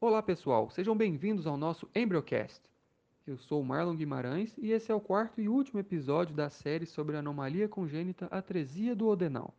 Olá 0.00 0.22
pessoal, 0.22 0.70
sejam 0.70 0.96
bem-vindos 0.96 1.44
ao 1.44 1.56
nosso 1.56 1.90
Embryocast. 1.92 2.62
Eu 3.26 3.36
sou 3.36 3.64
Marlon 3.64 3.96
Guimarães 3.96 4.56
e 4.56 4.70
esse 4.70 4.92
é 4.92 4.94
o 4.94 5.00
quarto 5.00 5.40
e 5.40 5.48
último 5.48 5.80
episódio 5.80 6.36
da 6.36 6.48
série 6.48 6.86
sobre 6.86 7.16
a 7.16 7.18
anomalia 7.18 7.68
congênita 7.68 8.26
atresia 8.26 8.94
do 8.94 9.08
odenal. 9.08 9.52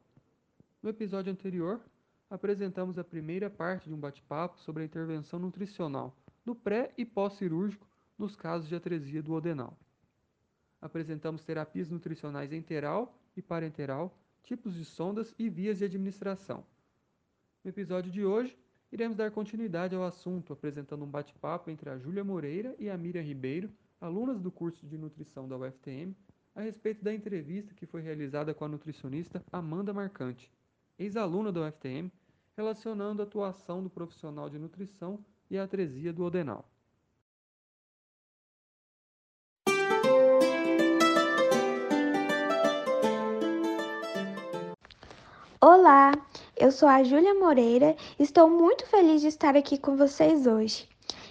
No 0.82 0.90
episódio 0.90 1.30
anterior, 1.30 1.82
apresentamos 2.30 2.98
a 2.98 3.04
primeira 3.04 3.50
parte 3.50 3.90
de 3.90 3.94
um 3.94 4.00
bate-papo 4.00 4.58
sobre 4.62 4.84
a 4.84 4.86
intervenção 4.86 5.40
nutricional 5.40 6.16
no 6.46 6.56
pré 6.56 6.94
e 6.98 7.04
pós-cirúrgico 7.04 7.86
nos 8.18 8.34
casos 8.34 8.70
de 8.70 8.76
atresia 8.76 9.21
do 9.21 9.34
odenal. 9.34 9.78
Apresentamos 10.82 11.44
terapias 11.44 11.90
nutricionais 11.90 12.54
enteral 12.54 13.14
e 13.36 13.42
parenteral, 13.42 14.18
tipos 14.42 14.74
de 14.74 14.86
sondas 14.86 15.36
e 15.38 15.50
vias 15.50 15.80
de 15.80 15.84
administração. 15.84 16.64
No 17.62 17.71
episódio 17.71 18.10
de 18.10 18.24
hoje, 18.24 18.58
iremos 18.92 19.16
dar 19.16 19.32
continuidade 19.32 19.96
ao 19.96 20.04
assunto, 20.04 20.54
apresentando 20.54 21.04
um 21.04 21.10
bate-papo 21.10 21.70
entre 21.70 21.90
a 21.90 21.98
Júlia 21.98 22.23
Moreira 22.23 22.76
e 22.80 22.90
a 22.90 22.98
Miriam 22.98 23.22
Ribeiro, 23.22 23.72
alunas 24.02 24.40
do 24.40 24.52
curso 24.52 24.86
de 24.88 24.98
nutrição 24.98 25.48
da 25.48 25.58
UFTM, 25.58 26.16
a 26.55 26.62
respeito 26.62 27.04
da 27.04 27.13
entrevista 27.13 27.73
que 27.73 27.86
foi 27.86 28.02
realizada 28.02 28.54
com 28.54 28.66
a 28.66 28.68
nutricionista 28.68 29.44
Amanda 29.52 29.94
Marcante, 29.94 30.52
ex-aluna 30.98 31.52
da 31.52 31.68
UFTM, 31.68 32.12
relacionando 32.58 33.22
a 33.22 33.26
atuação 33.26 33.82
do 33.82 33.90
profissional 33.90 34.49
de 34.49 34.60
nutrição 34.60 35.24
e 35.49 35.58
a 35.58 35.63
atresia 35.63 36.12
do 36.12 36.24
odenal. 36.24 36.70
Olá, 45.62 46.13
eu 46.55 46.72
sou 46.72 46.88
a 46.88 47.04
Júlia 47.04 47.34
Moreira 47.34 47.94
e 48.18 48.23
estou 48.23 48.49
muito 48.49 48.86
feliz 48.86 49.20
de 49.20 49.27
estar 49.27 49.58
aqui 49.58 49.77
com 49.77 49.98
vocês 49.98 50.48
hoje. 50.48 50.88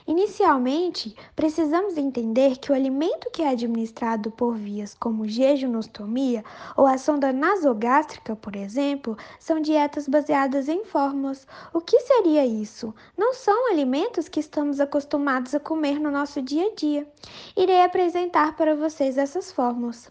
Inicialmente, 0.08 1.14
precisamos 1.36 1.98
entender 1.98 2.56
que 2.56 2.73
o 2.73 2.74
alimento 2.74 3.30
que 3.30 3.42
é 3.42 3.51
administrado 3.51 4.30
por 4.30 4.56
vias 4.56 4.95
como 4.95 5.28
jejunostomia 5.28 6.42
ou 6.78 6.87
a 6.87 6.96
sonda 6.96 7.30
nasogástrica, 7.30 8.34
por 8.34 8.56
exemplo, 8.56 9.18
são 9.38 9.60
dietas 9.60 10.09
baseadas 10.09 10.66
em 10.66 10.82
fórmulas. 10.82 11.46
O 11.74 11.82
que 11.82 12.00
seria 12.00 12.46
isso? 12.46 12.95
Não 13.18 13.34
são 13.34 13.70
alimentos 13.70 14.30
que 14.30 14.40
estamos 14.40 14.80
acostumados 14.80 15.54
a 15.54 15.60
comer 15.60 16.00
no 16.00 16.10
nosso 16.10 16.40
dia 16.40 16.68
a 16.68 16.74
dia. 16.74 17.06
Irei 17.54 17.82
apresentar 17.82 18.56
para 18.56 18.74
vocês 18.74 19.18
essas 19.18 19.52
fórmulas. 19.52 20.10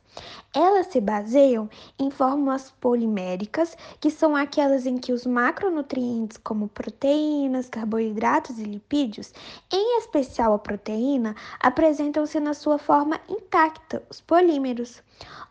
Elas 0.54 0.88
se 0.88 1.02
baseiam 1.02 1.70
em 2.00 2.11
fórmulas 2.11 2.72
poliméricas, 2.80 3.76
que 4.00 4.11
são 4.11 4.36
aquelas 4.36 4.86
em 4.86 4.98
que 4.98 5.11
os 5.11 5.26
macronutrientes, 5.26 6.38
como 6.38 6.67
proteínas, 6.67 7.67
carboidratos 7.67 8.59
e 8.59 8.64
lipídios, 8.64 9.34
em 9.72 9.87
especial 9.98 10.54
a 10.54 10.60
proteína, 10.60 11.36
apresentam-se 11.60 12.40
na 12.40 12.54
sua 12.54 12.78
forma 12.78 13.20
intacta, 13.30 14.04
os 14.10 14.22
polímeros. 14.22 15.02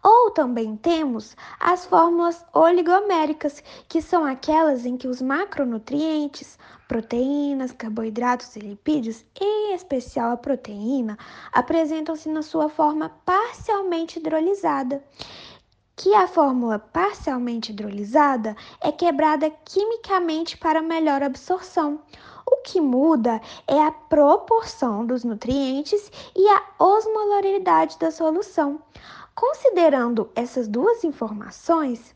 Ou 0.02 0.30
também 0.30 0.76
temos 0.76 1.36
as 1.58 1.86
fórmulas 1.86 2.44
oligoméricas, 2.52 3.62
que 3.88 4.00
são 4.00 4.24
aquelas 4.24 4.86
em 4.86 4.96
que 4.96 5.08
os 5.08 5.20
macronutrientes, 5.20 6.58
proteínas, 6.86 7.72
carboidratos 7.72 8.54
e 8.56 8.60
lipídios, 8.60 9.24
em 9.40 9.74
especial 9.74 10.32
a 10.32 10.36
proteína, 10.36 11.18
apresentam-se 11.52 12.28
na 12.28 12.42
sua 12.42 12.68
forma 12.68 13.10
parcialmente 13.24 14.18
hidrolisada 14.18 15.02
que 15.96 16.14
a 16.14 16.28
fórmula 16.28 16.78
parcialmente 16.78 17.72
hidrolisada 17.72 18.54
é 18.82 18.92
quebrada 18.92 19.50
quimicamente 19.64 20.58
para 20.58 20.82
melhor 20.82 21.22
absorção. 21.22 22.02
O 22.46 22.56
que 22.58 22.80
muda 22.80 23.40
é 23.66 23.78
a 23.82 23.92
proporção 23.92 25.04
dos 25.04 25.24
nutrientes 25.24 26.10
e 26.34 26.48
a 26.48 26.62
osmolaridade 26.78 27.98
da 27.98 28.10
solução. 28.10 28.80
Considerando 29.34 30.30
essas 30.34 30.66
duas 30.66 31.04
informações, 31.04 32.15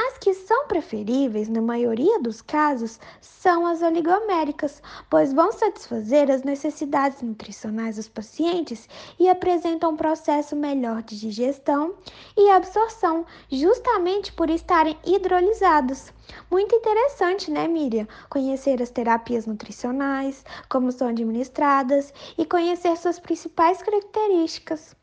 as 0.00 0.16
que 0.16 0.32
são 0.32 0.68
preferíveis, 0.68 1.48
na 1.48 1.60
maioria 1.60 2.20
dos 2.20 2.40
casos, 2.40 3.00
são 3.20 3.66
as 3.66 3.82
oligoméricas, 3.82 4.80
pois 5.10 5.32
vão 5.32 5.50
satisfazer 5.50 6.30
as 6.30 6.44
necessidades 6.44 7.20
nutricionais 7.20 7.96
dos 7.96 8.08
pacientes 8.08 8.88
e 9.18 9.28
apresentam 9.28 9.90
um 9.90 9.96
processo 9.96 10.54
melhor 10.54 11.02
de 11.02 11.18
digestão 11.18 11.96
e 12.36 12.48
absorção, 12.48 13.26
justamente 13.50 14.32
por 14.32 14.48
estarem 14.50 14.96
hidrolizados. 15.04 16.12
Muito 16.48 16.76
interessante, 16.76 17.50
né, 17.50 17.66
Miriam? 17.66 18.06
Conhecer 18.30 18.80
as 18.80 18.90
terapias 18.90 19.46
nutricionais, 19.46 20.44
como 20.68 20.92
são 20.92 21.08
administradas 21.08 22.14
e 22.38 22.44
conhecer 22.44 22.96
suas 22.96 23.18
principais 23.18 23.82
características. 23.82 24.94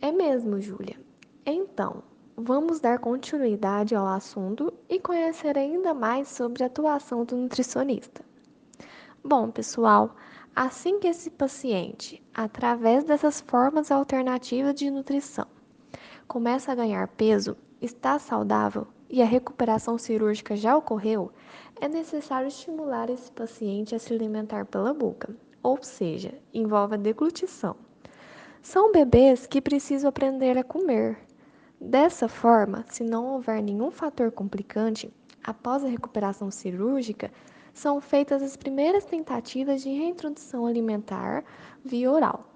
É 0.00 0.10
mesmo, 0.10 0.58
Júlia. 0.58 0.98
Então, 1.44 2.02
vamos 2.40 2.78
dar 2.78 3.00
continuidade 3.00 3.96
ao 3.96 4.06
assunto 4.06 4.72
e 4.88 5.00
conhecer 5.00 5.58
ainda 5.58 5.92
mais 5.92 6.28
sobre 6.28 6.62
a 6.62 6.66
atuação 6.66 7.24
do 7.24 7.36
nutricionista. 7.36 8.24
Bom, 9.24 9.50
pessoal, 9.50 10.14
assim 10.54 11.00
que 11.00 11.08
esse 11.08 11.30
paciente, 11.30 12.22
através 12.32 13.02
dessas 13.02 13.40
formas 13.40 13.90
alternativas 13.90 14.72
de 14.76 14.88
nutrição, 14.88 15.48
começa 16.28 16.70
a 16.70 16.76
ganhar 16.76 17.08
peso, 17.08 17.56
está 17.80 18.20
saudável 18.20 18.86
e 19.10 19.20
a 19.20 19.26
recuperação 19.26 19.98
cirúrgica 19.98 20.54
já 20.54 20.76
ocorreu, 20.76 21.32
é 21.80 21.88
necessário 21.88 22.46
estimular 22.46 23.10
esse 23.10 23.32
paciente 23.32 23.96
a 23.96 23.98
se 23.98 24.12
alimentar 24.12 24.64
pela 24.64 24.94
boca, 24.94 25.34
ou 25.60 25.82
seja, 25.82 26.34
envolve 26.54 26.94
a 26.94 26.98
deglutição. 26.98 27.74
São 28.62 28.92
bebês 28.92 29.44
que 29.44 29.60
precisam 29.60 30.08
aprender 30.08 30.56
a 30.56 30.62
comer, 30.62 31.18
Dessa 31.80 32.28
forma, 32.28 32.84
se 32.88 33.04
não 33.04 33.26
houver 33.26 33.62
nenhum 33.62 33.92
fator 33.92 34.32
complicante, 34.32 35.14
após 35.44 35.84
a 35.84 35.88
recuperação 35.88 36.50
cirúrgica, 36.50 37.30
são 37.72 38.00
feitas 38.00 38.42
as 38.42 38.56
primeiras 38.56 39.04
tentativas 39.04 39.82
de 39.82 39.88
reintrodução 39.90 40.66
alimentar 40.66 41.44
via 41.84 42.10
oral, 42.10 42.52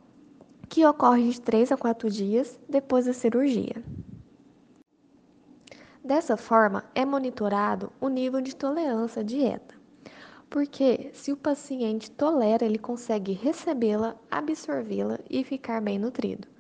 que 0.68 0.84
ocorre 0.84 1.30
de 1.30 1.40
3 1.40 1.70
a 1.70 1.76
4 1.76 2.10
dias 2.10 2.58
depois 2.68 3.06
da 3.06 3.12
cirurgia. 3.12 3.80
Dessa 6.04 6.36
forma, 6.36 6.84
é 6.92 7.04
monitorado 7.04 7.92
o 8.00 8.08
nível 8.08 8.40
de 8.40 8.56
tolerância 8.56 9.20
à 9.20 9.22
dieta, 9.22 9.76
porque 10.50 11.10
se 11.12 11.30
o 11.30 11.36
paciente 11.36 12.10
tolera, 12.10 12.66
ele 12.66 12.78
consegue 12.78 13.32
recebê-la, 13.32 14.16
absorvê-la 14.28 15.20
e 15.30 15.44
ficar 15.44 15.80
bem 15.80 15.96
nutrido. 15.96 16.51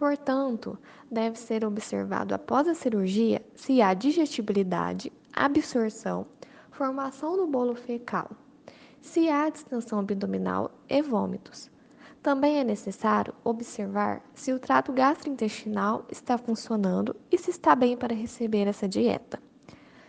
Portanto, 0.00 0.78
deve 1.10 1.38
ser 1.38 1.62
observado 1.62 2.34
após 2.34 2.66
a 2.66 2.74
cirurgia 2.74 3.44
se 3.54 3.82
há 3.82 3.92
digestibilidade, 3.92 5.12
absorção, 5.30 6.24
formação 6.70 7.36
do 7.36 7.46
bolo 7.46 7.74
fecal, 7.74 8.30
se 9.02 9.28
há 9.28 9.50
distensão 9.50 9.98
abdominal 9.98 10.70
e 10.88 11.02
vômitos. 11.02 11.70
Também 12.22 12.58
é 12.58 12.64
necessário 12.64 13.34
observar 13.44 14.22
se 14.32 14.54
o 14.54 14.58
trato 14.58 14.90
gastrointestinal 14.90 16.06
está 16.10 16.38
funcionando 16.38 17.14
e 17.30 17.36
se 17.36 17.50
está 17.50 17.76
bem 17.76 17.94
para 17.94 18.14
receber 18.14 18.66
essa 18.66 18.88
dieta. 18.88 19.38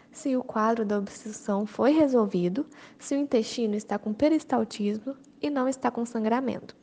Se 0.09 0.37
o 0.37 0.43
quadro 0.43 0.85
da 0.85 0.97
obstrução 0.97 1.65
foi 1.65 1.91
resolvido, 1.91 2.65
se 2.97 3.13
o 3.13 3.17
intestino 3.17 3.75
está 3.75 3.99
com 3.99 4.13
peristaltismo 4.13 5.17
e 5.41 5.49
não 5.49 5.67
está 5.67 5.91
com 5.91 6.05
sangramento. 6.05 6.79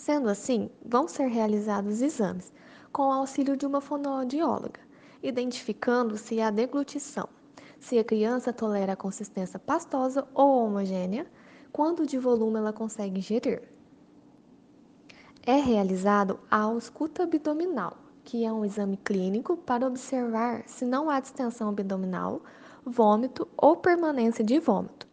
Sendo 0.00 0.30
assim, 0.30 0.70
vão 0.82 1.06
ser 1.06 1.26
realizados 1.26 2.00
exames 2.00 2.50
com 2.90 3.02
o 3.02 3.12
auxílio 3.12 3.54
de 3.54 3.66
uma 3.66 3.82
fonoaudióloga, 3.82 4.80
identificando 5.22 6.16
se 6.16 6.40
há 6.40 6.50
deglutição, 6.50 7.28
se 7.78 7.98
a 7.98 8.02
criança 8.02 8.50
tolera 8.50 8.94
a 8.94 8.96
consistência 8.96 9.58
pastosa 9.58 10.26
ou 10.32 10.64
homogênea, 10.64 11.26
quanto 11.70 12.06
de 12.06 12.16
volume 12.18 12.56
ela 12.56 12.72
consegue 12.72 13.18
ingerir. 13.18 13.62
É 15.42 15.56
realizado 15.56 16.40
a 16.50 16.60
ausculta 16.60 17.24
abdominal, 17.24 17.98
que 18.24 18.42
é 18.42 18.50
um 18.50 18.64
exame 18.64 18.96
clínico 18.96 19.54
para 19.54 19.86
observar 19.86 20.62
se 20.66 20.86
não 20.86 21.10
há 21.10 21.20
distensão 21.20 21.68
abdominal, 21.68 22.40
vômito 22.86 23.46
ou 23.54 23.76
permanência 23.76 24.42
de 24.42 24.58
vômito. 24.60 25.09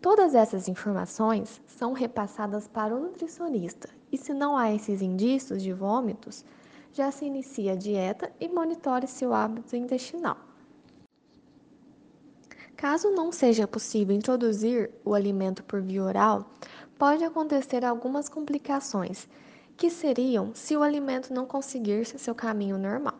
Todas 0.00 0.34
essas 0.34 0.68
informações 0.68 1.60
são 1.66 1.92
repassadas 1.92 2.68
para 2.68 2.94
o 2.94 3.00
nutricionista 3.00 3.88
e 4.12 4.16
se 4.16 4.32
não 4.32 4.56
há 4.56 4.72
esses 4.72 5.02
indícios 5.02 5.62
de 5.62 5.72
vômitos, 5.72 6.44
já 6.92 7.10
se 7.10 7.24
inicia 7.24 7.72
a 7.72 7.76
dieta 7.76 8.32
e 8.40 8.48
monitore 8.48 9.06
seu 9.06 9.34
hábito 9.34 9.74
intestinal. 9.74 10.36
Caso 12.76 13.10
não 13.10 13.32
seja 13.32 13.66
possível 13.66 14.14
introduzir 14.14 14.88
o 15.04 15.14
alimento 15.14 15.64
por 15.64 15.82
via 15.82 16.04
oral, 16.04 16.48
pode 16.96 17.24
acontecer 17.24 17.84
algumas 17.84 18.28
complicações, 18.28 19.28
que 19.76 19.90
seriam 19.90 20.52
se 20.54 20.76
o 20.76 20.82
alimento 20.82 21.34
não 21.34 21.44
conseguir 21.44 22.04
seu 22.06 22.34
caminho 22.34 22.78
normal. 22.78 23.14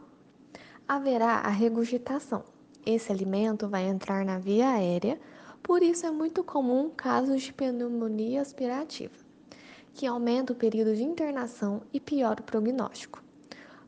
Haverá 0.86 1.34
a 1.38 1.48
regurgitação. 1.48 2.44
Esse 2.86 3.12
alimento 3.12 3.68
vai 3.68 3.84
entrar 3.84 4.24
na 4.24 4.38
via 4.38 4.70
aérea, 4.70 5.20
Por 5.62 5.82
isso 5.82 6.06
é 6.06 6.10
muito 6.10 6.42
comum 6.42 6.90
casos 6.90 7.42
de 7.42 7.52
pneumonia 7.52 8.40
aspirativa, 8.40 9.14
que 9.92 10.06
aumenta 10.06 10.52
o 10.52 10.56
período 10.56 10.94
de 10.94 11.02
internação 11.02 11.82
e 11.92 12.00
piora 12.00 12.40
o 12.40 12.44
prognóstico. 12.44 13.22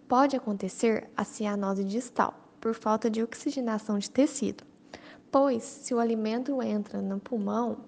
Pode 0.06 0.36
acontecer 0.36 1.08
a 1.16 1.24
cianose 1.24 1.84
distal, 1.84 2.34
por 2.60 2.74
falta 2.74 3.08
de 3.08 3.22
oxigenação 3.22 3.98
de 3.98 4.10
tecido, 4.10 4.64
pois 5.30 5.62
se 5.62 5.94
o 5.94 5.98
alimento 5.98 6.62
entra 6.62 7.00
no 7.00 7.18
pulmão, 7.18 7.78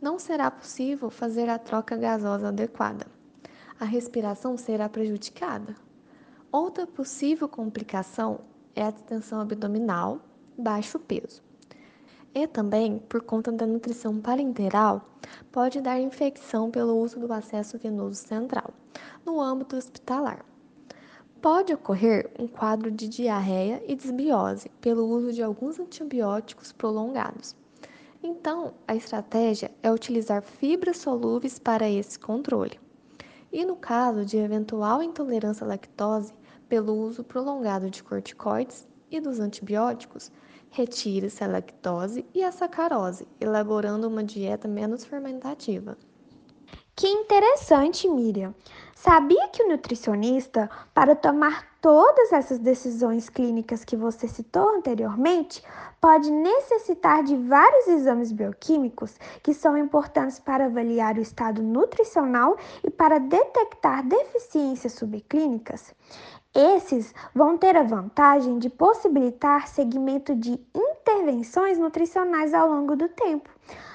não 0.00 0.18
será 0.18 0.50
possível 0.50 1.10
fazer 1.10 1.48
a 1.48 1.58
troca 1.58 1.96
gasosa 1.96 2.48
adequada. 2.48 3.06
A 3.78 3.84
respiração 3.84 4.56
será 4.56 4.88
prejudicada. 4.88 5.74
Outra 6.52 6.86
possível 6.86 7.48
complicação 7.48 8.40
é 8.74 8.82
a 8.82 8.90
distensão 8.90 9.40
abdominal, 9.40 10.20
baixo 10.58 10.98
peso. 10.98 11.49
E 12.32 12.46
também, 12.46 12.98
por 13.08 13.22
conta 13.22 13.50
da 13.50 13.66
nutrição 13.66 14.20
parenteral, 14.20 15.04
pode 15.50 15.80
dar 15.80 15.98
infecção 15.98 16.70
pelo 16.70 16.96
uso 16.96 17.18
do 17.18 17.32
acesso 17.32 17.76
venoso 17.76 18.14
central, 18.14 18.72
no 19.26 19.40
âmbito 19.40 19.76
hospitalar. 19.76 20.44
Pode 21.42 21.72
ocorrer 21.72 22.30
um 22.38 22.46
quadro 22.46 22.90
de 22.90 23.08
diarreia 23.08 23.82
e 23.88 23.96
desbiose 23.96 24.70
pelo 24.80 25.08
uso 25.08 25.32
de 25.32 25.42
alguns 25.42 25.80
antibióticos 25.80 26.70
prolongados. 26.70 27.56
Então, 28.22 28.74
a 28.86 28.94
estratégia 28.94 29.72
é 29.82 29.90
utilizar 29.90 30.42
fibras 30.42 30.98
solúveis 30.98 31.58
para 31.58 31.88
esse 31.88 32.18
controle. 32.18 32.78
E 33.50 33.64
no 33.64 33.74
caso 33.74 34.24
de 34.24 34.36
eventual 34.36 35.02
intolerância 35.02 35.64
à 35.64 35.68
lactose 35.68 36.32
pelo 36.68 36.94
uso 36.94 37.24
prolongado 37.24 37.90
de 37.90 38.04
corticoides 38.04 38.86
e 39.10 39.18
dos 39.20 39.40
antibióticos, 39.40 40.30
retire-se 40.70 41.42
a 41.44 41.48
lactose 41.48 42.24
e 42.34 42.42
a 42.42 42.52
sacarose, 42.52 43.26
elaborando 43.40 44.08
uma 44.08 44.24
dieta 44.24 44.68
menos 44.68 45.04
fermentativa. 45.04 45.96
Que 46.94 47.08
interessante, 47.08 48.08
Miriam. 48.08 48.54
Sabia 48.94 49.48
que 49.48 49.62
o 49.62 49.68
nutricionista, 49.68 50.68
para 50.92 51.16
tomar 51.16 51.66
todas 51.80 52.30
essas 52.30 52.58
decisões 52.58 53.30
clínicas 53.30 53.82
que 53.82 53.96
você 53.96 54.28
citou 54.28 54.68
anteriormente, 54.76 55.62
pode 55.98 56.30
necessitar 56.30 57.24
de 57.24 57.36
vários 57.36 57.88
exames 57.88 58.30
bioquímicos 58.30 59.16
que 59.42 59.54
são 59.54 59.78
importantes 59.78 60.38
para 60.38 60.66
avaliar 60.66 61.16
o 61.16 61.22
estado 61.22 61.62
nutricional 61.62 62.58
e 62.84 62.90
para 62.90 63.18
detectar 63.18 64.06
deficiências 64.06 64.92
subclínicas? 64.92 65.94
Esses 66.54 67.14
vão 67.32 67.56
ter 67.56 67.76
a 67.76 67.84
vantagem 67.84 68.58
de 68.58 68.68
possibilitar 68.68 69.68
segmento 69.68 70.34
de 70.34 70.58
intervenções 70.74 71.78
nutricionais 71.78 72.52
ao 72.52 72.68
longo 72.68 72.96
do 72.96 73.08
tempo. 73.08 73.48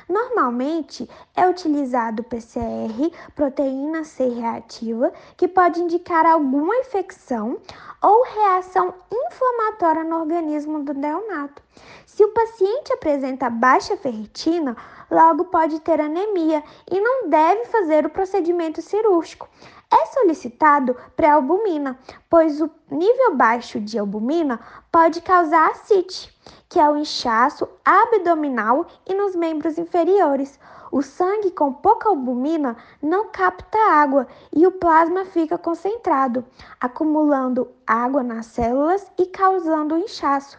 Normalmente 0.08 1.10
é 1.36 1.50
utilizado 1.50 2.24
PCR, 2.24 3.12
proteína 3.36 4.06
C 4.06 4.30
reativa, 4.30 5.12
que 5.36 5.50
pode 5.50 5.82
indicar 5.82 6.26
alguma 6.26 6.76
infecção 6.78 7.60
ou 8.02 8.24
reação 8.24 8.94
inflamatória 9.12 10.06
no 10.06 10.18
organismo 10.18 10.82
do 10.84 10.94
neonato. 10.94 11.62
Se 12.06 12.24
o 12.24 12.30
paciente 12.30 12.94
apresenta 12.94 13.50
baixa 13.50 13.98
ferritina, 13.98 14.78
logo 15.10 15.46
pode 15.46 15.80
ter 15.80 16.00
anemia 16.00 16.64
e 16.90 17.00
não 17.00 17.30
deve 17.30 17.66
fazer 17.66 18.06
o 18.06 18.10
procedimento 18.10 18.82
cirúrgico. 18.82 19.50
É 19.92 20.06
solicitado 20.08 20.96
pré-albumina, 21.16 21.98
pois 22.30 22.62
o 22.62 22.70
nível 22.90 23.36
baixo 23.36 23.80
de 23.80 23.98
albumina 24.00 24.60
pode 24.92 25.22
causar 25.22 25.70
ascite 25.70 26.36
que 26.70 26.80
é 26.80 26.90
o 26.90 26.98
inchaço 26.98 27.68
abdominal 27.84 28.86
e 29.08 29.14
nos 29.14 29.36
membros 29.36 29.78
inferiores. 29.78 30.60
O 30.92 31.02
sangue 31.02 31.52
com 31.52 31.74
pouca 31.74 32.10
albumina 32.10 32.78
não 33.02 33.30
capta 33.30 33.78
água 33.92 34.28
e 34.54 34.66
o 34.66 34.72
plasma 34.72 35.26
fica 35.26 35.58
concentrado, 35.58 36.46
acumulando 36.80 37.72
água 37.86 38.24
nas 38.24 38.48
células 38.48 39.06
e 39.18 39.26
causando 39.26 39.98
inchaço. 39.98 40.58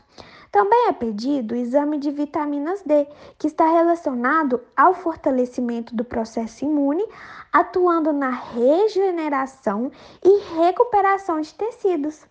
Também 0.56 0.88
é 0.88 0.92
pedido 0.94 1.52
o 1.52 1.58
exame 1.58 1.98
de 1.98 2.10
vitaminas 2.10 2.80
D, 2.80 3.06
que 3.38 3.46
está 3.46 3.70
relacionado 3.70 4.58
ao 4.74 4.94
fortalecimento 4.94 5.94
do 5.94 6.02
processo 6.02 6.64
imune, 6.64 7.04
atuando 7.52 8.10
na 8.10 8.30
regeneração 8.30 9.92
e 10.24 10.56
recuperação 10.58 11.42
de 11.42 11.52
tecidos. 11.52 12.24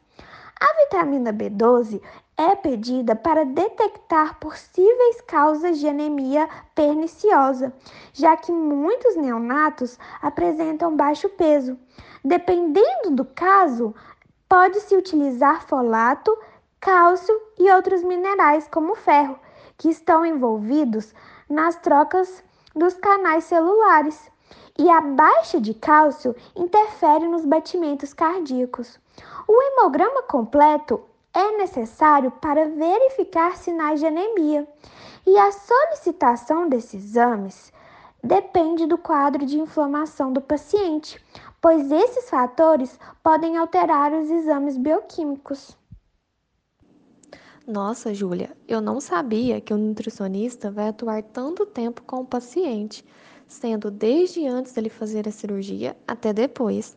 A 0.59 0.85
vitamina 0.85 1.31
B12 1.31 2.01
é 2.35 2.55
pedida 2.55 3.15
para 3.15 3.45
detectar 3.45 4.39
possíveis 4.39 5.21
causas 5.21 5.77
de 5.77 5.87
anemia 5.87 6.49
perniciosa, 6.73 7.71
já 8.11 8.35
que 8.35 8.51
muitos 8.51 9.15
neonatos 9.15 9.99
apresentam 10.19 10.97
baixo 10.97 11.29
peso. 11.29 11.77
Dependendo 12.23 13.11
do 13.11 13.23
caso, 13.23 13.93
pode-se 14.49 14.95
utilizar 14.95 15.67
folato, 15.67 16.35
cálcio 16.85 17.35
e 17.57 17.71
outros 17.71 18.03
minerais, 18.03 18.67
como 18.67 18.93
ferro, 18.93 19.39
que 19.75 19.89
estão 19.89 20.23
envolvidos 20.23 21.15
nas 21.49 21.75
trocas 21.77 22.43
dos 22.75 22.93
canais 22.93 23.45
celulares. 23.45 24.31
E 24.77 24.87
a 24.87 25.01
baixa 25.01 25.59
de 25.59 25.73
cálcio 25.73 26.35
interfere 26.55 27.27
nos 27.27 27.43
batimentos 27.43 28.13
cardíacos. 28.13 28.99
O 29.47 29.61
hemograma 29.63 30.21
completo 30.21 31.01
é 31.33 31.57
necessário 31.57 32.29
para 32.29 32.69
verificar 32.69 33.57
sinais 33.57 33.99
de 33.99 34.05
anemia, 34.05 34.67
e 35.25 35.35
a 35.39 35.51
solicitação 35.51 36.69
desses 36.69 37.03
exames 37.03 37.73
depende 38.23 38.85
do 38.85 38.99
quadro 38.99 39.43
de 39.43 39.57
inflamação 39.57 40.31
do 40.31 40.39
paciente, 40.39 41.19
pois 41.59 41.91
esses 41.91 42.29
fatores 42.29 42.99
podem 43.23 43.57
alterar 43.57 44.13
os 44.13 44.29
exames 44.29 44.77
bioquímicos. 44.77 45.75
Nossa, 47.67 48.13
Júlia, 48.13 48.55
eu 48.67 48.79
não 48.79 49.01
sabia 49.01 49.59
que 49.59 49.73
o 49.73 49.77
nutricionista 49.77 50.69
vai 50.69 50.89
atuar 50.89 51.23
tanto 51.23 51.65
tempo 51.65 52.03
com 52.03 52.17
o 52.17 52.25
paciente, 52.25 53.03
sendo 53.47 53.89
desde 53.89 54.45
antes 54.45 54.71
dele 54.73 54.89
fazer 54.89 55.27
a 55.27 55.31
cirurgia 55.31 55.97
até 56.07 56.31
depois 56.31 56.95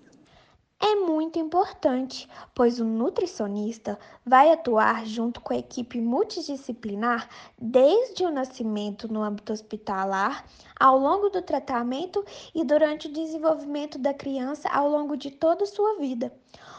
é 0.81 0.95
muito 0.95 1.41
importante, 1.41 2.29
pois 2.55 2.79
o 2.79 2.85
nutricionista 2.85 3.99
vai 4.25 4.53
atuar 4.53 5.05
junto 5.05 5.41
com 5.41 5.53
a 5.53 5.59
equipe 5.59 6.01
multidisciplinar 6.01 7.29
desde 7.61 8.25
o 8.25 8.31
nascimento 8.31 9.13
no 9.13 9.21
âmbito 9.21 9.53
hospitalar, 9.53 10.45
ao 10.79 10.97
longo 10.97 11.31
do 11.31 11.43
tratamento 11.43 12.25
e 12.55 12.63
durante 12.63 13.09
o 13.09 13.13
desenvolvimento 13.13 13.99
da 13.99 14.15
criança 14.15 14.69
ao 14.69 14.89
longo 14.89 15.17
de 15.17 15.33
toda 15.33 15.65
a 15.65 15.67
sua 15.67 15.99
vida. 15.99 16.33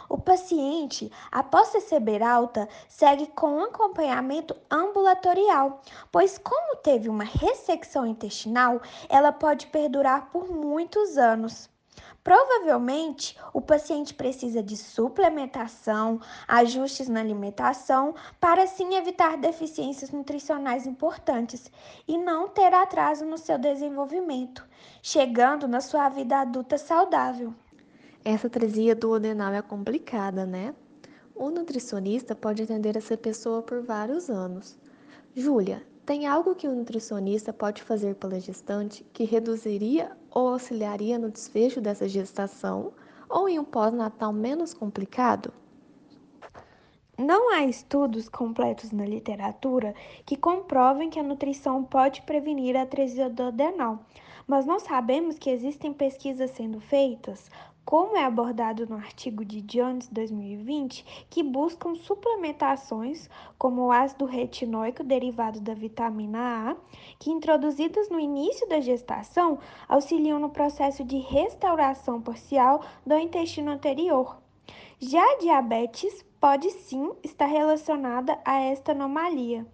O 0.10 0.18
paciente, 0.18 1.12
após 1.32 1.72
receber 1.72 2.24
alta, 2.24 2.68
segue 2.88 3.28
com 3.28 3.62
acompanhamento 3.62 4.58
ambulatorial, 4.70 5.84
pois, 6.12 6.36
como 6.40 6.78
teve 6.78 7.08
uma 7.08 7.24
ressecção 7.24 8.08
intestinal, 8.08 8.82
ela 9.08 9.32
pode 9.32 9.68
perdurar 9.68 10.32
por 10.32 10.50
muitos 10.50 11.16
anos. 11.16 11.70
Provavelmente, 12.24 13.38
o 13.54 13.62
paciente 13.62 14.16
precisa 14.16 14.64
de 14.64 14.76
suplementação, 14.76 16.20
ajustes 16.48 17.08
na 17.08 17.20
alimentação, 17.20 18.16
para 18.40 18.64
assim 18.64 18.96
evitar 18.96 19.38
deficiências 19.38 20.10
nutricionais 20.10 20.88
importantes 20.88 21.72
e 22.08 22.18
não 22.18 22.48
ter 22.48 22.74
atraso 22.74 23.26
no 23.26 23.38
seu 23.38 23.60
desenvolvimento, 23.60 24.68
chegando 25.04 25.68
na 25.68 25.82
sua 25.82 26.10
vida 26.10 26.40
adulta 26.40 26.80
saudável. 26.80 27.54
Essa 28.24 28.50
tresia 28.50 28.94
duodenal 28.94 29.54
é 29.54 29.62
complicada, 29.62 30.46
né? 30.46 30.76
O 31.34 31.50
nutricionista 31.50 32.36
pode 32.36 32.64
atender 32.64 32.98
essa 32.98 33.16
pessoa 33.16 33.62
por 33.62 33.82
vários 33.82 34.30
anos. 34.30 34.78
Júlia, 35.34 35.82
tem 36.06 36.28
algo 36.28 36.54
que 36.54 36.68
o 36.68 36.76
nutricionista 36.76 37.54
pode 37.54 37.82
fazer 37.82 38.16
pela 38.16 38.38
gestante 38.38 39.06
que 39.14 39.24
reduziria 39.24 40.18
ou 40.30 40.50
auxiliaria 40.50 41.18
no 41.18 41.32
desfecho 41.32 41.80
dessa 41.80 42.10
gestação 42.10 42.92
ou 43.30 43.48
em 43.48 43.58
um 43.58 43.64
pós-natal 43.64 44.34
menos 44.34 44.74
complicado? 44.74 45.54
Não 47.18 47.54
há 47.54 47.64
estudos 47.64 48.28
completos 48.28 48.92
na 48.92 49.06
literatura 49.06 49.94
que 50.26 50.36
comprovem 50.36 51.10
que 51.10 51.20
a 51.20 51.24
nutrição 51.24 51.84
pode 51.84 52.22
prevenir 52.24 52.76
a 52.76 52.82
atresia 52.82 53.30
do 53.30 53.44
adenal, 53.44 54.06
mas 54.48 54.66
nós 54.66 54.84
sabemos 54.84 55.38
que 55.38 55.50
existem 55.50 55.94
pesquisas 55.94 56.52
sendo 56.52 56.80
feitas 56.80 57.52
como 57.90 58.16
é 58.16 58.24
abordado 58.24 58.86
no 58.86 58.98
artigo 58.98 59.44
de 59.44 59.62
Jones 59.62 60.08
2020, 60.10 61.26
que 61.28 61.42
buscam 61.42 61.96
suplementações 61.96 63.28
como 63.58 63.88
o 63.88 63.92
ácido 63.92 64.26
retinóico 64.26 65.04
derivado 65.04 65.60
da 65.60 65.74
vitamina 65.74 66.70
A, 66.70 66.76
que 67.18 67.32
introduzidas 67.32 68.08
no 68.08 68.20
início 68.20 68.70
da 68.70 68.80
gestação 68.80 69.58
auxiliam 69.88 70.38
no 70.38 70.52
processo 70.52 71.04
de 71.04 71.18
restauração 71.18 72.22
parcial 72.22 72.84
do 73.04 73.18
intestino 73.18 73.72
anterior. 73.72 74.38
Já 75.00 75.24
a 75.24 75.38
diabetes 75.40 76.24
pode 76.40 76.70
sim 76.70 77.12
estar 77.24 77.48
relacionada 77.48 78.38
a 78.46 78.60
esta 78.60 78.92
anomalia. 78.92 79.66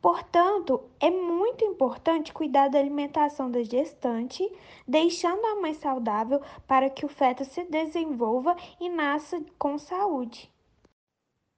Portanto, 0.00 0.88
é 0.98 1.10
muito 1.10 1.62
importante 1.62 2.32
cuidar 2.32 2.68
da 2.68 2.78
alimentação 2.78 3.50
da 3.50 3.62
gestante, 3.62 4.50
deixando 4.88 5.44
a 5.44 5.60
mãe 5.60 5.74
saudável 5.74 6.40
para 6.66 6.88
que 6.88 7.04
o 7.04 7.08
feto 7.08 7.44
se 7.44 7.64
desenvolva 7.64 8.56
e 8.80 8.88
nasça 8.88 9.44
com 9.58 9.76
saúde. 9.76 10.50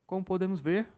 Como 0.07 0.25
podemos 0.25 0.61
ver, 0.61 0.89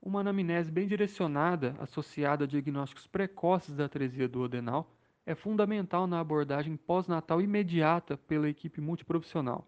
uma 0.00 0.20
anamnese 0.20 0.70
bem 0.70 0.86
direcionada, 0.86 1.76
associada 1.78 2.44
a 2.44 2.46
diagnósticos 2.46 3.06
precoces 3.06 3.76
da 3.76 3.84
atresia 3.84 4.26
do 4.26 4.42
adenal, 4.42 4.90
é 5.26 5.34
fundamental 5.34 6.06
na 6.06 6.20
abordagem 6.20 6.76
pós-natal 6.76 7.40
imediata 7.40 8.16
pela 8.16 8.48
equipe 8.48 8.80
multiprofissional. 8.80 9.66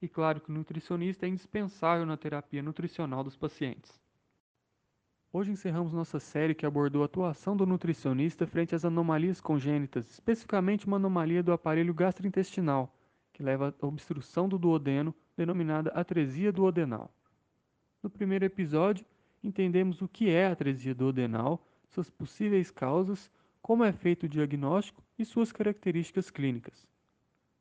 E 0.00 0.08
claro 0.08 0.40
que 0.40 0.50
o 0.50 0.54
nutricionista 0.54 1.26
é 1.26 1.28
indispensável 1.28 2.06
na 2.06 2.16
terapia 2.16 2.62
nutricional 2.62 3.22
dos 3.22 3.36
pacientes. 3.36 4.07
Hoje 5.30 5.52
encerramos 5.52 5.92
nossa 5.92 6.18
série 6.18 6.54
que 6.54 6.64
abordou 6.64 7.02
a 7.02 7.04
atuação 7.04 7.54
do 7.54 7.66
nutricionista 7.66 8.46
frente 8.46 8.74
às 8.74 8.82
anomalias 8.82 9.42
congênitas, 9.42 10.10
especificamente 10.10 10.86
uma 10.86 10.96
anomalia 10.96 11.42
do 11.42 11.52
aparelho 11.52 11.92
gastrointestinal, 11.92 12.96
que 13.30 13.42
leva 13.42 13.74
à 13.78 13.86
obstrução 13.86 14.48
do 14.48 14.58
duodeno, 14.58 15.14
denominada 15.36 15.90
atresia 15.90 16.50
duodenal. 16.50 17.12
No 18.02 18.08
primeiro 18.08 18.46
episódio, 18.46 19.04
entendemos 19.44 20.00
o 20.00 20.08
que 20.08 20.30
é 20.30 20.46
atresia 20.46 20.94
duodenal, 20.94 21.62
suas 21.90 22.08
possíveis 22.08 22.70
causas, 22.70 23.30
como 23.60 23.84
é 23.84 23.92
feito 23.92 24.24
o 24.24 24.28
diagnóstico 24.28 25.04
e 25.18 25.26
suas 25.26 25.52
características 25.52 26.30
clínicas. 26.30 26.88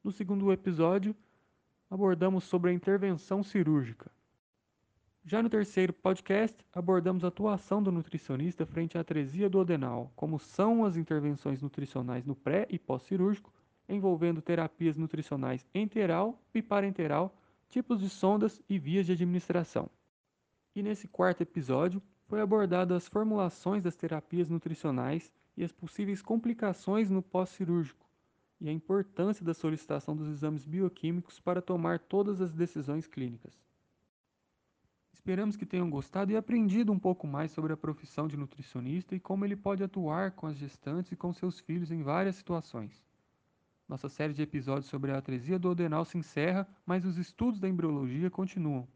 No 0.02 0.14
segundo 0.14 0.54
episódio, 0.54 1.14
abordamos 1.90 2.46
sobre 2.46 2.72
a 2.72 2.74
intervenção 2.74 3.44
cirúrgica. 3.44 4.10
Já 5.30 5.44
no 5.44 5.50
terceiro 5.50 5.92
podcast, 5.92 6.56
abordamos 6.72 7.26
a 7.26 7.28
atuação 7.28 7.84
do 7.84 7.92
nutricionista 7.92 8.66
frente 8.66 8.98
à 8.98 9.02
atresia 9.02 9.50
duodenal, 9.50 10.10
como 10.16 10.40
são 10.40 10.86
as 10.86 10.96
intervenções 10.96 11.62
nutricionais 11.62 12.26
no 12.26 12.34
pré 12.34 12.66
e 12.70 12.80
pós-cirúrgico, 12.80 13.54
envolvendo 13.90 14.42
terapias 14.42 14.96
nutricionais 14.96 15.68
enteral 15.76 16.42
e 16.54 16.62
parenteral, 16.62 17.36
tipos 17.68 18.00
de 18.00 18.10
sondas 18.10 18.62
e 18.70 18.80
vias 18.80 19.06
de 19.06 19.12
administração. 19.12 19.90
E 20.74 20.82
nesse 20.82 21.10
quarto 21.10 21.42
episódio, 21.42 22.02
foi 22.28 22.40
abordado 22.40 22.94
as 22.94 23.06
formulações 23.06 23.84
das 23.84 23.98
terapias 23.98 24.48
nutricionais 24.48 25.30
e 25.58 25.64
as 25.66 25.74
possíveis 25.74 26.22
complicações 26.22 27.10
no 27.10 27.22
pós-cirúrgico, 27.22 28.08
e 28.62 28.70
a 28.70 28.72
importância 28.72 29.44
da 29.44 29.54
solicitação 29.54 30.16
dos 30.16 30.30
exames 30.30 30.66
bioquímicos 30.66 31.38
para 31.38 31.62
tomar 31.62 32.00
todas 32.00 32.40
as 32.40 32.54
decisões 32.54 33.06
clínicas. 33.08 33.68
Esperamos 35.28 35.58
que 35.58 35.66
tenham 35.66 35.90
gostado 35.90 36.32
e 36.32 36.38
aprendido 36.38 36.90
um 36.90 36.98
pouco 36.98 37.28
mais 37.28 37.52
sobre 37.52 37.74
a 37.74 37.76
profissão 37.76 38.30
de 38.30 38.38
nutricionista 38.38 39.14
e 39.14 39.20
como 39.20 39.44
ele 39.44 39.58
pode 39.58 39.84
atuar 39.84 40.32
com 40.32 40.48
as 40.48 40.56
gestantes 40.56 41.12
e 41.12 41.18
com 41.18 41.34
seus 41.34 41.60
filhos 41.60 41.92
em 41.92 42.02
várias 42.02 42.38
situações. 42.38 43.04
Nossa 43.90 44.08
série 44.08 44.32
de 44.32 44.42
episódios 44.42 44.86
sobre 44.86 45.12
a 45.12 45.18
atresia 45.18 45.60
do 45.60 45.70
adenal 45.70 46.06
se 46.06 46.18
encerra, 46.18 46.66
mas 46.86 47.04
os 47.04 47.18
estudos 47.18 47.60
da 47.60 47.68
embriologia 47.68 48.32
continuam. 48.32 48.88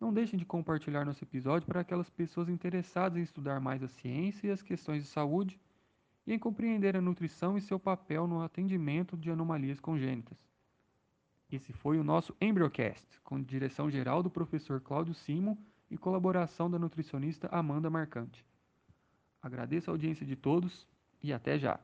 Não 0.00 0.14
deixem 0.14 0.38
de 0.38 0.44
compartilhar 0.44 1.04
nosso 1.04 1.24
episódio 1.24 1.66
para 1.66 1.80
aquelas 1.80 2.08
pessoas 2.08 2.48
interessadas 2.48 3.18
em 3.18 3.22
estudar 3.22 3.58
mais 3.60 3.82
a 3.82 3.88
ciência 3.88 4.46
e 4.46 4.52
as 4.52 4.62
questões 4.62 5.02
de 5.02 5.08
saúde 5.08 5.58
e 6.24 6.32
em 6.32 6.38
compreender 6.38 6.96
a 6.96 7.00
nutrição 7.00 7.58
e 7.58 7.60
seu 7.60 7.80
papel 7.80 8.28
no 8.28 8.42
atendimento 8.42 9.16
de 9.16 9.28
anomalias 9.28 9.80
congênitas. 9.80 10.47
Esse 11.50 11.72
foi 11.72 11.98
o 11.98 12.04
nosso 12.04 12.36
Embryocast, 12.40 13.06
com 13.24 13.42
direção 13.42 13.90
geral 13.90 14.22
do 14.22 14.30
professor 14.30 14.80
Cláudio 14.80 15.14
Simon 15.14 15.56
e 15.90 15.96
colaboração 15.96 16.70
da 16.70 16.78
nutricionista 16.78 17.48
Amanda 17.50 17.88
Marcante. 17.88 18.44
Agradeço 19.40 19.90
a 19.90 19.94
audiência 19.94 20.26
de 20.26 20.36
todos 20.36 20.86
e 21.22 21.32
até 21.32 21.58
já! 21.58 21.80